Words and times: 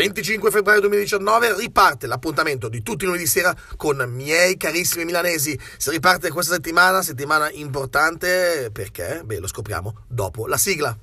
25 0.00 0.50
febbraio 0.50 0.80
2019 0.80 1.56
riparte 1.58 2.06
l'appuntamento 2.06 2.70
di 2.70 2.80
tutti 2.80 3.04
i 3.04 3.06
lunedì 3.06 3.26
sera 3.26 3.54
con 3.76 4.02
miei 4.08 4.56
carissimi 4.56 5.04
milanesi. 5.04 5.60
Si 5.76 5.90
riparte 5.90 6.30
questa 6.30 6.54
settimana, 6.54 7.02
settimana 7.02 7.50
importante 7.50 8.70
perché? 8.72 9.20
Beh, 9.22 9.40
lo 9.40 9.46
scopriamo 9.46 10.04
dopo 10.08 10.46
la 10.46 10.56
sigla. 10.56 10.96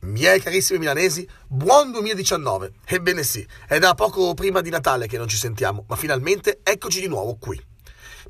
Miei 0.00 0.40
carissimi 0.40 0.80
milanesi, 0.80 1.28
buon 1.46 1.92
2019! 1.92 2.72
Ebbene 2.84 3.22
sì, 3.22 3.46
è 3.68 3.78
da 3.78 3.94
poco 3.94 4.34
prima 4.34 4.60
di 4.60 4.70
Natale 4.70 5.06
che 5.06 5.18
non 5.18 5.28
ci 5.28 5.36
sentiamo, 5.36 5.84
ma 5.86 5.94
finalmente 5.94 6.58
eccoci 6.64 6.98
di 6.98 7.06
nuovo 7.06 7.36
qui. 7.38 7.72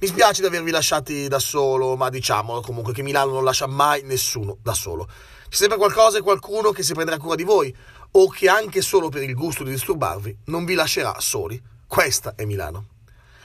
Mi 0.01 0.09
spiace 0.09 0.41
di 0.41 0.49
avervi 0.49 0.73
lasciati 0.73 1.29
da 1.29 1.39
solo, 1.39 1.95
ma 1.95 2.09
diciamo 2.09 2.61
comunque 2.61 2.93
che 2.93 3.03
Milano 3.03 3.33
non 3.33 3.45
lascia 3.45 3.69
mai 3.69 4.03
nessuno 4.03 4.59
da 4.61 4.75
solo. 4.75 5.07
C'è 5.49 5.57
sempre 5.57 5.79
qualcosa 5.79 6.19
e 6.19 6.21
qualcuno 6.21 6.73
che 6.73 6.83
si 6.83 6.95
prenderà 6.95 7.17
cura 7.17 7.37
di 7.37 7.45
voi, 7.45 7.75
o 8.11 8.29
che 8.29 8.49
anche 8.49 8.83
solo 8.83 9.09
per 9.09 9.23
il 9.23 9.35
gusto 9.35 9.63
di 9.63 9.71
disturbarvi 9.71 10.39
non 10.47 10.65
vi 10.65 10.75
lascerà 10.75 11.15
soli. 11.21 11.63
Questa 11.87 12.35
è 12.35 12.45
Milano. 12.45 12.87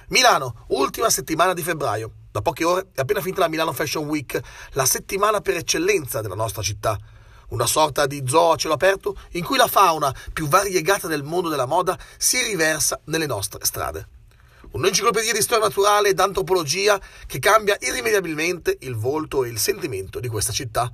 Milano, 0.08 0.66
ultima 0.70 1.12
settimana 1.12 1.54
di 1.54 1.62
febbraio. 1.62 2.14
Da 2.32 2.42
poche 2.42 2.64
ore 2.64 2.88
è 2.96 3.02
appena 3.02 3.22
finita 3.22 3.42
la 3.42 3.48
Milano 3.48 3.72
Fashion 3.72 4.08
Week, 4.08 4.40
la 4.72 4.86
settimana 4.86 5.42
per 5.42 5.56
eccellenza 5.56 6.22
della 6.22 6.36
nostra 6.36 6.64
città 6.64 6.98
una 7.50 7.66
sorta 7.66 8.06
di 8.06 8.24
zoo 8.28 8.52
a 8.52 8.56
cielo 8.58 8.76
aperto 8.76 9.16
in 9.32 9.44
cui 9.44 9.58
la 9.58 9.66
fauna 9.66 10.14
più 10.32 10.48
variegata 10.48 11.08
del 11.08 11.24
mondo 11.24 11.50
della 11.50 11.66
moda 11.66 11.98
si 12.16 12.40
riversa 12.44 13.00
nelle 13.06 13.26
nostre 13.26 13.66
strade. 13.66 14.19
Un'enciclopedia 14.72 15.34
di 15.34 15.42
storia 15.42 15.66
naturale 15.66 16.10
ed 16.10 16.20
antropologia 16.20 17.02
che 17.26 17.40
cambia 17.40 17.76
irrimediabilmente 17.80 18.78
il 18.82 18.96
volto 18.96 19.44
e 19.44 19.50
il 19.50 19.58
sentimento 19.58 20.20
di 20.20 20.28
questa 20.28 20.52
città. 20.52 20.92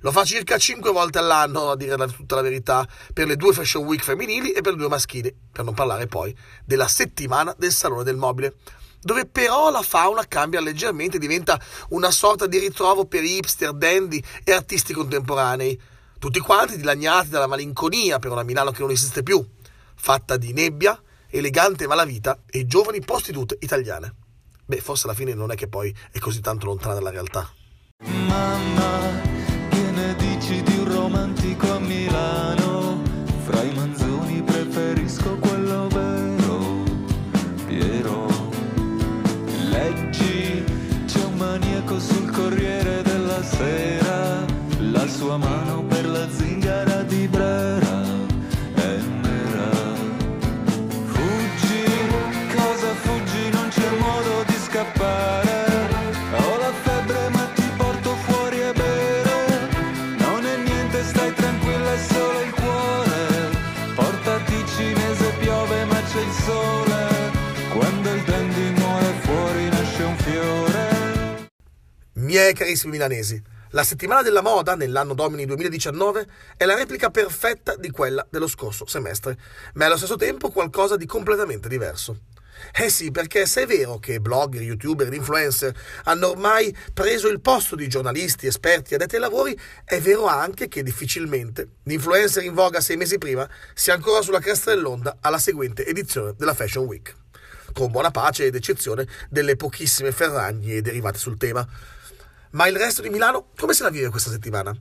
Lo 0.00 0.10
fa 0.10 0.24
circa 0.24 0.58
5 0.58 0.90
volte 0.90 1.18
all'anno, 1.18 1.70
a 1.70 1.76
dire 1.76 1.96
tutta 2.08 2.34
la 2.34 2.42
verità, 2.42 2.86
per 3.14 3.28
le 3.28 3.36
due 3.36 3.52
Fashion 3.52 3.84
Week 3.84 4.02
femminili 4.02 4.50
e 4.50 4.60
per 4.60 4.72
le 4.72 4.78
due 4.78 4.88
maschili, 4.88 5.32
per 5.52 5.64
non 5.64 5.72
parlare 5.72 6.08
poi 6.08 6.36
della 6.64 6.88
settimana 6.88 7.54
del 7.56 7.70
Salone 7.70 8.02
del 8.02 8.16
Mobile, 8.16 8.56
dove 9.00 9.24
però 9.26 9.70
la 9.70 9.82
fauna 9.82 10.26
cambia 10.26 10.60
leggermente, 10.60 11.18
diventa 11.18 11.60
una 11.90 12.10
sorta 12.10 12.46
di 12.46 12.58
ritrovo 12.58 13.06
per 13.06 13.22
hipster, 13.22 13.72
dandy 13.72 14.20
e 14.42 14.52
artisti 14.52 14.92
contemporanei, 14.92 15.80
tutti 16.18 16.40
quanti 16.40 16.76
dilaniati 16.76 17.28
dalla 17.28 17.46
malinconia 17.46 18.18
per 18.18 18.32
una 18.32 18.42
Milano 18.42 18.72
che 18.72 18.80
non 18.80 18.90
esiste 18.90 19.22
più, 19.22 19.44
fatta 19.94 20.36
di 20.36 20.52
nebbia, 20.52 21.00
elegante 21.38 21.86
malavita 21.86 22.42
e 22.46 22.66
giovani 22.66 23.00
prostitute 23.00 23.56
italiane. 23.60 24.14
Beh, 24.64 24.80
forse 24.80 25.06
alla 25.06 25.16
fine 25.16 25.34
non 25.34 25.50
è 25.50 25.54
che 25.54 25.68
poi 25.68 25.94
è 26.10 26.18
così 26.18 26.40
tanto 26.40 26.66
lontana 26.66 26.94
dalla 26.94 27.10
realtà. 27.10 27.48
Mamma, 28.04 28.65
Miei 72.36 72.52
carissimi 72.52 72.92
milanesi, 72.92 73.42
la 73.70 73.82
settimana 73.82 74.20
della 74.20 74.42
moda 74.42 74.74
nell'anno 74.74 75.14
domini 75.14 75.46
2019 75.46 76.26
è 76.58 76.66
la 76.66 76.74
replica 76.74 77.08
perfetta 77.08 77.76
di 77.76 77.90
quella 77.90 78.26
dello 78.28 78.46
scorso 78.46 78.84
semestre, 78.84 79.38
ma 79.72 79.84
è 79.84 79.86
allo 79.86 79.96
stesso 79.96 80.16
tempo 80.16 80.50
qualcosa 80.50 80.96
di 80.96 81.06
completamente 81.06 81.66
diverso. 81.66 82.24
Eh 82.74 82.90
sì, 82.90 83.10
perché 83.10 83.46
se 83.46 83.62
è 83.62 83.66
vero 83.66 83.98
che 83.98 84.20
blogger, 84.20 84.60
youtuber 84.60 85.06
ed 85.06 85.14
influencer 85.14 85.74
hanno 86.04 86.28
ormai 86.28 86.76
preso 86.92 87.28
il 87.28 87.40
posto 87.40 87.74
di 87.74 87.88
giornalisti, 87.88 88.46
esperti 88.46 88.94
addetti 88.94 89.14
ai 89.14 89.22
lavori, 89.22 89.58
è 89.82 89.98
vero 89.98 90.26
anche 90.26 90.68
che 90.68 90.82
difficilmente 90.82 91.68
l'influencer 91.84 92.42
in 92.44 92.52
voga 92.52 92.82
sei 92.82 92.98
mesi 92.98 93.16
prima 93.16 93.48
sia 93.72 93.94
ancora 93.94 94.20
sulla 94.20 94.40
cresta 94.40 94.74
dell'onda 94.74 95.16
alla 95.22 95.38
seguente 95.38 95.86
edizione 95.86 96.34
della 96.36 96.52
Fashion 96.52 96.84
Week, 96.84 97.14
con 97.72 97.90
buona 97.90 98.10
pace 98.10 98.44
ed 98.44 98.54
eccezione 98.54 99.08
delle 99.30 99.56
pochissime 99.56 100.12
ferragne 100.12 100.82
derivate 100.82 101.16
sul 101.16 101.38
tema. 101.38 101.66
Ma 102.50 102.66
il 102.68 102.76
resto 102.76 103.02
di 103.02 103.10
Milano 103.10 103.50
come 103.56 103.72
se 103.72 103.82
la 103.82 103.90
vive 103.90 104.08
questa 104.08 104.30
settimana? 104.30 104.74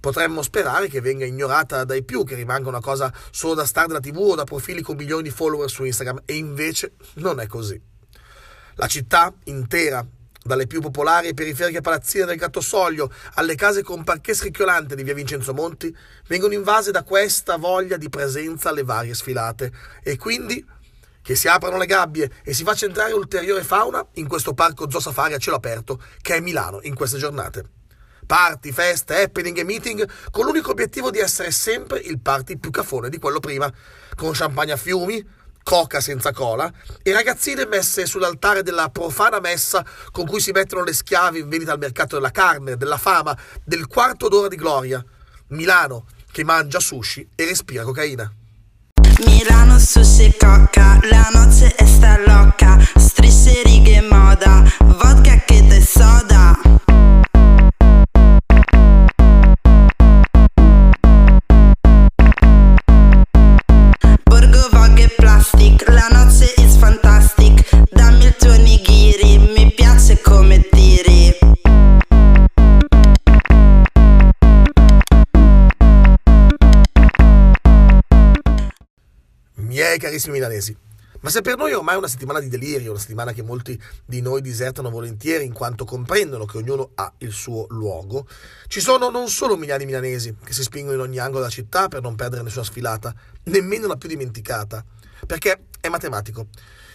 Potremmo 0.00 0.42
sperare 0.42 0.88
che 0.88 1.00
venga 1.00 1.24
ignorata 1.24 1.84
dai 1.84 2.04
più, 2.04 2.22
che 2.24 2.36
rimanga 2.36 2.68
una 2.68 2.80
cosa 2.80 3.12
solo 3.30 3.54
da 3.54 3.66
star 3.66 3.86
della 3.88 4.00
TV 4.00 4.18
o 4.18 4.34
da 4.36 4.44
profili 4.44 4.80
con 4.80 4.96
milioni 4.96 5.24
di 5.24 5.30
follower 5.30 5.68
su 5.68 5.84
Instagram, 5.84 6.22
e 6.24 6.36
invece 6.36 6.92
non 7.14 7.40
è 7.40 7.46
così. 7.46 7.80
La 8.76 8.86
città 8.86 9.34
intera, 9.44 10.06
dalle 10.40 10.68
più 10.68 10.80
popolari 10.80 11.28
e 11.28 11.34
periferiche 11.34 11.80
palazzine 11.80 12.24
del 12.24 12.36
Gattosoglio 12.36 13.12
alle 13.34 13.56
case 13.56 13.82
con 13.82 14.04
parquet 14.04 14.36
scricchiolante 14.36 14.94
di 14.94 15.02
via 15.02 15.14
Vincenzo 15.14 15.52
Monti, 15.52 15.94
vengono 16.28 16.54
invase 16.54 16.92
da 16.92 17.02
questa 17.02 17.56
voglia 17.56 17.96
di 17.96 18.08
presenza 18.08 18.68
alle 18.68 18.84
varie 18.84 19.14
sfilate 19.14 19.72
e 20.02 20.16
quindi 20.16 20.64
che 21.28 21.34
si 21.34 21.46
aprano 21.46 21.76
le 21.76 21.84
gabbie 21.84 22.30
e 22.42 22.54
si 22.54 22.64
faccia 22.64 22.86
entrare 22.86 23.12
ulteriore 23.12 23.62
fauna 23.62 24.02
in 24.14 24.26
questo 24.26 24.54
parco 24.54 24.88
zoo 24.88 24.98
safari 24.98 25.34
a 25.34 25.36
cielo 25.36 25.56
aperto 25.56 26.02
che 26.22 26.36
è 26.36 26.40
Milano 26.40 26.80
in 26.84 26.94
queste 26.94 27.18
giornate. 27.18 27.68
Party, 28.24 28.72
feste, 28.72 29.24
happening 29.24 29.58
e 29.58 29.64
meeting 29.64 30.10
con 30.30 30.46
l'unico 30.46 30.70
obiettivo 30.70 31.10
di 31.10 31.18
essere 31.18 31.50
sempre 31.50 31.98
il 31.98 32.18
party 32.18 32.56
più 32.56 32.70
cafone 32.70 33.10
di 33.10 33.18
quello 33.18 33.40
prima, 33.40 33.70
con 34.16 34.32
champagne 34.32 34.72
a 34.72 34.78
fiumi, 34.78 35.22
coca 35.62 36.00
senza 36.00 36.32
cola 36.32 36.72
e 37.02 37.12
ragazzine 37.12 37.66
messe 37.66 38.06
sull'altare 38.06 38.62
della 38.62 38.88
profana 38.88 39.38
messa 39.38 39.84
con 40.10 40.24
cui 40.24 40.40
si 40.40 40.52
mettono 40.52 40.82
le 40.82 40.94
schiavi 40.94 41.40
in 41.40 41.48
vendita 41.50 41.72
al 41.72 41.78
mercato 41.78 42.14
della 42.14 42.30
carne, 42.30 42.78
della 42.78 42.96
fama, 42.96 43.36
del 43.62 43.86
quarto 43.86 44.28
d'ora 44.28 44.48
di 44.48 44.56
gloria. 44.56 45.04
Milano 45.48 46.06
che 46.32 46.42
mangia 46.42 46.80
sushi 46.80 47.28
e 47.34 47.44
respira 47.44 47.82
cocaina. 47.82 48.37
Milano 49.26 49.78
sushi 49.80 50.32
coca, 50.38 50.98
la 51.10 51.28
noce 51.32 51.74
sta 51.84 52.16
loca, 52.18 52.47
Miei 79.98 80.12
carissimi 80.12 80.34
milanesi, 80.34 80.76
ma 81.22 81.28
se 81.28 81.40
per 81.40 81.56
noi 81.56 81.72
ormai 81.72 81.96
è 81.96 81.98
una 81.98 82.06
settimana 82.06 82.38
di 82.38 82.46
delirio, 82.46 82.92
una 82.92 83.00
settimana 83.00 83.32
che 83.32 83.42
molti 83.42 83.76
di 84.04 84.20
noi 84.20 84.40
disertano 84.40 84.90
volentieri 84.90 85.44
in 85.44 85.52
quanto 85.52 85.84
comprendono 85.84 86.44
che 86.44 86.58
ognuno 86.58 86.92
ha 86.94 87.12
il 87.18 87.32
suo 87.32 87.66
luogo, 87.70 88.28
ci 88.68 88.78
sono 88.78 89.10
non 89.10 89.28
solo 89.28 89.56
milioni 89.56 89.80
di 89.80 89.86
milanesi 89.86 90.36
che 90.44 90.52
si 90.52 90.62
spingono 90.62 90.94
in 90.94 91.00
ogni 91.00 91.18
angolo 91.18 91.40
della 91.40 91.50
città 91.50 91.88
per 91.88 92.00
non 92.00 92.14
perdere 92.14 92.42
nessuna 92.42 92.64
sfilata, 92.64 93.12
nemmeno 93.46 93.88
la 93.88 93.96
più 93.96 94.08
dimenticata, 94.08 94.84
perché 95.26 95.64
è 95.80 95.88
matematico. 95.88 96.46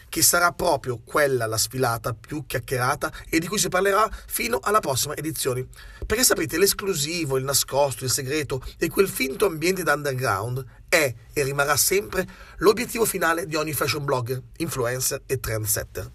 Chi 0.08 0.22
sarà 0.22 0.52
proprio 0.52 1.00
quella 1.04 1.48
la 1.48 1.58
sfilata 1.58 2.14
più 2.14 2.46
chiacchierata 2.46 3.12
e 3.28 3.40
di 3.40 3.48
cui 3.48 3.58
si 3.58 3.68
parlerà 3.68 4.08
fino 4.28 4.60
alla 4.62 4.80
prossima 4.80 5.16
edizione. 5.16 5.68
Perché 6.06 6.24
sapete, 6.24 6.60
l'esclusivo, 6.60 7.38
il 7.38 7.44
nascosto, 7.44 8.04
il 8.04 8.12
segreto 8.12 8.64
e 8.78 8.90
quel 8.90 9.10
finto 9.10 9.48
ambiente 9.48 9.82
da 9.82 9.94
underground 9.94 10.64
è 10.94 11.14
e 11.34 11.44
rimarrà 11.44 11.76
sempre 11.76 12.28
l'obiettivo 12.58 13.06
finale 13.06 13.48
di 13.48 13.56
ogni 13.56 13.74
fashion 13.74 14.06
blogger, 14.06 14.42
influencer 14.58 15.24
e 15.26 15.40
trendsetter. 15.40 16.12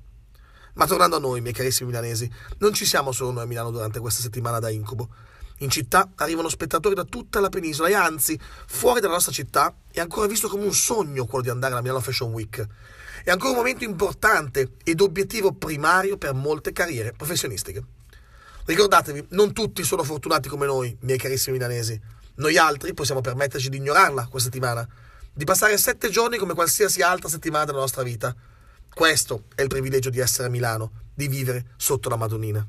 Ma 0.75 0.87
tornando 0.87 1.17
a 1.17 1.19
noi, 1.19 1.41
miei 1.41 1.53
carissimi 1.53 1.89
milanesi, 1.89 2.31
non 2.59 2.73
ci 2.73 2.85
siamo 2.85 3.11
solo 3.11 3.33
noi 3.33 3.43
a 3.43 3.47
Milano 3.47 3.73
durante 3.73 3.99
questa 3.99 4.23
settimana 4.23 4.61
da 4.61 4.71
incubo. 4.71 5.09
In 5.59 5.71
città 5.71 6.13
arrivano 6.15 6.49
spettatori 6.49 6.95
da 6.95 7.03
tutta 7.03 7.41
la 7.41 7.49
penisola 7.49 7.89
e 7.89 7.95
anzi, 7.95 8.39
fuori 8.67 9.01
dalla 9.01 9.15
nostra 9.15 9.33
città 9.33 9.75
è 9.91 9.99
ancora 9.99 10.29
visto 10.29 10.47
come 10.47 10.63
un 10.63 10.73
sogno 10.73 11.25
quello 11.25 11.43
di 11.43 11.51
andare 11.51 11.73
alla 11.73 11.83
Milano 11.83 12.01
Fashion 12.01 12.31
Week. 12.31 12.65
È 13.25 13.31
ancora 13.31 13.51
un 13.51 13.57
momento 13.57 13.83
importante 13.83 14.75
ed 14.85 15.01
obiettivo 15.01 15.53
primario 15.53 16.17
per 16.17 16.35
molte 16.35 16.71
carriere 16.71 17.11
professionistiche. 17.11 17.83
Ricordatevi, 18.65 19.27
non 19.31 19.53
tutti 19.53 19.83
sono 19.83 20.05
fortunati 20.05 20.49
come 20.49 20.67
noi, 20.67 20.97
miei 21.01 21.19
carissimi 21.19 21.57
milanesi. 21.57 22.01
Noi 22.38 22.56
altri 22.56 22.94
possiamo 22.94 23.20
permetterci 23.20 23.69
di 23.69 23.79
ignorarla 23.79 24.29
questa 24.31 24.49
settimana, 24.50 24.87
di 25.32 25.44
passare 25.44 25.76
sette 25.76 26.08
giorni 26.08 26.37
come 26.37 26.55
qualsiasi 26.55 27.02
altra 27.02 27.29
settimana 27.29 27.64
della 27.64 27.81
nostra 27.81 28.05
vita. 28.05 28.32
Questo 28.94 29.44
è 29.56 29.62
il 29.62 29.69
privilegio 29.69 30.08
di 30.08 30.20
essere 30.20 30.46
a 30.46 30.50
Milano, 30.50 30.90
di 31.14 31.26
vivere 31.26 31.70
sotto 31.76 32.08
la 32.08 32.14
Madonnina. 32.14 32.64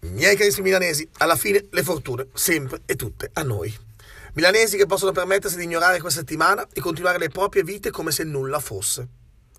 Miei 0.00 0.36
carissimi 0.36 0.68
milanesi, 0.68 1.06
alla 1.18 1.36
fine 1.36 1.66
le 1.70 1.82
fortune, 1.82 2.28
sempre 2.32 2.80
e 2.86 2.96
tutte 2.96 3.28
a 3.34 3.42
noi. 3.42 3.92
Milanesi 4.36 4.76
che 4.76 4.86
possono 4.86 5.12
permettersi 5.12 5.56
di 5.56 5.62
ignorare 5.62 6.00
questa 6.00 6.18
settimana 6.18 6.66
e 6.72 6.80
continuare 6.80 7.18
le 7.18 7.28
proprie 7.28 7.62
vite 7.62 7.92
come 7.92 8.10
se 8.10 8.24
nulla 8.24 8.58
fosse. 8.58 9.06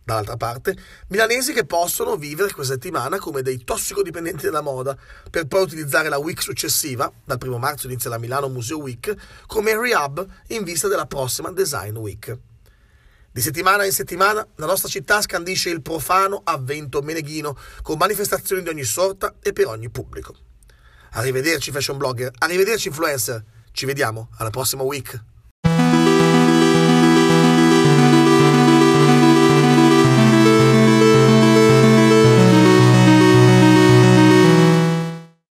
Dall'altra 0.04 0.36
parte, 0.36 0.76
milanesi 1.08 1.54
che 1.54 1.66
possono 1.66 2.18
vivere 2.18 2.52
questa 2.52 2.74
settimana 2.74 3.18
come 3.18 3.42
dei 3.42 3.64
tossicodipendenti 3.64 4.44
della 4.44 4.60
moda, 4.60 4.98
per 5.32 5.46
poi 5.46 5.62
utilizzare 5.62 6.10
la 6.10 6.18
week 6.18 6.42
successiva, 6.42 7.10
dal 7.24 7.38
1 7.42 7.58
marzo 7.58 7.88
inizia 7.88 8.10
la 8.10 8.18
Milano 8.18 8.50
Museo 8.50 8.80
Week, 8.80 9.16
come 9.48 9.80
rehab 9.80 10.28
in 10.48 10.66
vista 10.66 10.90
della 10.90 11.06
prossima 11.06 11.54
Design 11.54 11.96
Week. 11.96 12.38
Di 13.32 13.40
settimana 13.40 13.86
in 13.86 13.94
settimana 13.94 14.46
la 14.56 14.66
nostra 14.66 14.90
città 14.90 15.22
scandisce 15.22 15.70
il 15.70 15.82
profano 15.82 16.42
avvento 16.44 17.02
meneghino 17.02 17.58
con 17.82 17.98
manifestazioni 17.98 18.62
di 18.62 18.68
ogni 18.68 18.84
sorta 18.84 19.36
e 19.42 19.54
per 19.54 19.68
ogni 19.68 19.90
pubblico. 19.90 20.36
Arrivederci 21.12 21.72
fashion 21.72 21.98
blogger, 21.98 22.30
arrivederci 22.40 22.90
influencer, 22.90 23.42
ci 23.76 23.86
vediamo 23.86 24.30
alla 24.38 24.52
prossima 24.52 24.84
week. 24.84 25.22